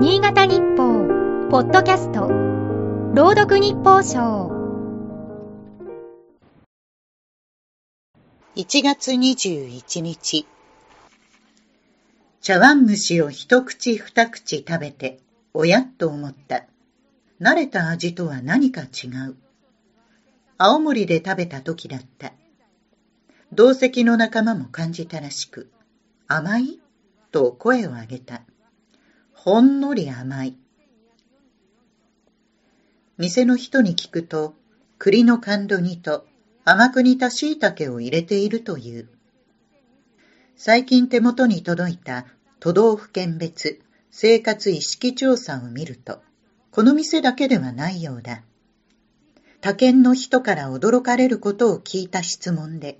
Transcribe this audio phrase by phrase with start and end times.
[0.00, 1.08] 新潟日報、
[1.50, 2.28] ポッドキャスト、
[3.16, 4.48] 朗読日報賞。
[8.54, 10.46] 1月21日
[12.40, 15.18] 茶碗蒸しを一口二口食べて、
[15.52, 16.66] おやっと思った。
[17.40, 19.36] 慣れた味とは何か違う。
[20.58, 22.34] 青森で食べた時だった。
[23.52, 25.68] 同席の仲間も感じたらしく、
[26.28, 26.78] 甘い？
[27.32, 28.42] と声を上げた。
[29.44, 30.56] ほんのり甘い。
[33.18, 34.56] 店の人に聞くと、
[34.98, 36.26] 栗の甘露煮と
[36.64, 39.08] 甘く煮た椎茸を入れているという。
[40.56, 42.26] 最近手元に届いた
[42.58, 46.20] 都道府県別生活意識調査を見ると、
[46.72, 48.42] この店だけではないようだ。
[49.60, 52.98] 他県の人から驚かれることを聞いた質問で、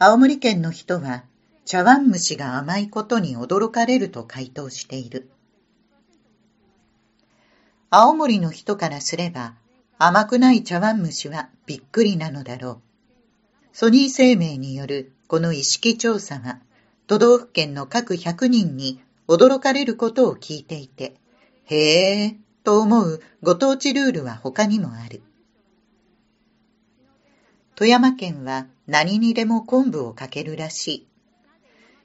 [0.00, 1.22] 青森県の人は
[1.64, 5.30] 茶碗蒸しが甘いことに驚かれると回答している。
[7.90, 9.54] 青森の人からすれば
[9.98, 12.80] 甘くない茶碗蒸しはびっくりなのだろう。
[13.72, 16.60] ソニー生命によるこの意識調査は
[17.06, 21.14] 都道府県の各100人に驚かれることを聞いていて、
[21.64, 25.22] へえ、と思うご当地ルールは他にもある。
[27.76, 31.06] 富山県は何にでも昆布をかけるらしい。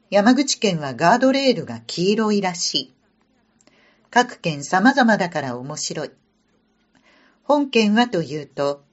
[0.10, 2.94] 山口県はガードレールが黄色いらしい。
[4.12, 6.12] 各県様々だから面白い。
[7.44, 8.84] 本県はというと、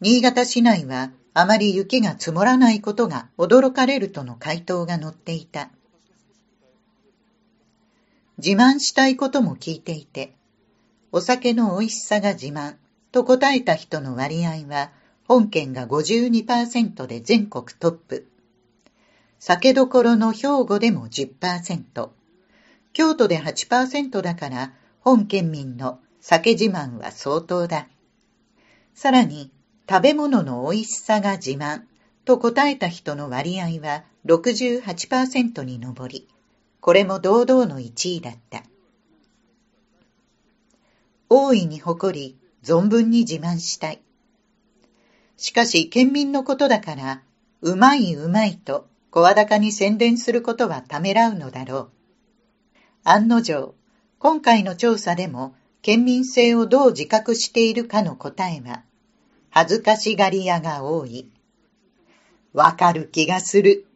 [0.00, 5.70] 新潟市内はあまり雪が積もらないことが驚かれるとの回答が載っていた。
[8.38, 10.32] 自慢したいことも聞いていて、
[11.10, 12.76] お酒の美味しさが自慢
[13.10, 14.92] と答えた人の割合は、
[15.26, 18.28] 本県が52%で全国トップ。
[19.40, 22.10] 酒どころの兵庫でも10%。
[22.98, 27.86] 京都で8%だから、本県民の酒自慢は相当だ。
[28.92, 29.52] さらに、
[29.88, 31.82] 食べ物の美味しさが自慢
[32.24, 36.26] と答えた人の割合は68%に上り、
[36.80, 38.64] これも堂々の1位だった。
[41.28, 44.02] 大いに誇り、存分に自慢したい。
[45.36, 47.22] しかし、県民のことだから、
[47.60, 51.97] うまいうまいと声高に宣伝することはためらうのだろう。
[53.04, 53.74] 案の定、
[54.18, 58.82] 今回の調査でも、県民性をどう自覚しているかの答えは、
[59.50, 61.28] 恥ずかしがり屋が多い。
[62.52, 63.86] わかる気がする。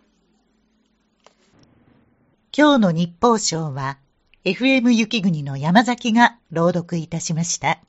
[2.57, 3.99] 今日の日報賞は、
[4.45, 7.81] FM 雪国の山崎が朗読いたしました。